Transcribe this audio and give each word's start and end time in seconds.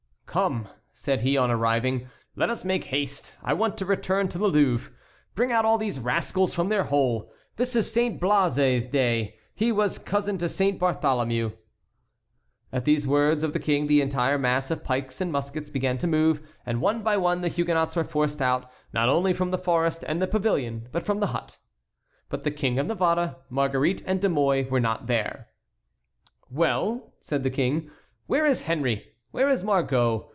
"Come," 0.31 0.69
said 0.93 1.23
he 1.23 1.35
on 1.35 1.51
arriving, 1.51 2.07
"let 2.37 2.49
us 2.49 2.63
make 2.63 2.85
haste; 2.85 3.35
I 3.43 3.51
want 3.53 3.77
to 3.77 3.85
return 3.85 4.29
to 4.29 4.37
the 4.37 4.47
Louvre. 4.47 4.89
Bring 5.35 5.51
out 5.51 5.65
all 5.65 5.77
these 5.77 5.99
rascals 5.99 6.53
from 6.53 6.69
their 6.69 6.85
hole. 6.85 7.33
This 7.57 7.75
is 7.75 7.91
Saint 7.91 8.21
Blaise's 8.21 8.85
day; 8.87 9.35
he 9.53 9.73
was 9.73 9.99
cousin 9.99 10.37
to 10.37 10.47
Saint 10.47 10.79
Bartholomew." 10.79 11.51
At 12.71 12.85
these 12.85 13.05
words 13.05 13.43
of 13.43 13.51
the 13.51 13.59
King 13.59 13.87
the 13.87 13.99
entire 13.99 14.37
mass 14.37 14.71
of 14.71 14.85
pikes 14.85 15.19
and 15.19 15.33
muskets 15.33 15.69
began 15.69 15.97
to 15.97 16.07
move, 16.07 16.39
and 16.65 16.79
one 16.79 17.03
by 17.03 17.17
one 17.17 17.41
the 17.41 17.49
Huguenots 17.49 17.97
were 17.97 18.05
forced 18.05 18.41
out 18.41 18.71
not 18.93 19.09
only 19.09 19.33
from 19.33 19.51
the 19.51 19.57
forest 19.57 20.01
and 20.07 20.21
the 20.21 20.27
pavilion 20.27 20.87
but 20.93 21.03
from 21.03 21.19
the 21.19 21.27
hut. 21.35 21.57
But 22.29 22.43
the 22.43 22.51
King 22.51 22.79
of 22.79 22.87
Navarre, 22.87 23.35
Marguerite, 23.49 24.01
and 24.05 24.21
De 24.21 24.29
Mouy 24.29 24.63
were 24.63 24.79
not 24.79 25.07
there. 25.07 25.47
"Well," 26.49 27.11
said 27.19 27.43
the 27.43 27.49
King, 27.49 27.91
"where 28.27 28.45
is 28.45 28.61
Henry? 28.61 29.07
Where 29.33 29.47
is 29.47 29.63
Margot? 29.63 30.27